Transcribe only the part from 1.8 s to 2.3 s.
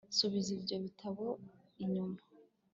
inyuma